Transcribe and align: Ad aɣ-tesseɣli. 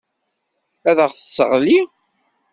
Ad 0.89 0.97
aɣ-tesseɣli. 1.05 1.79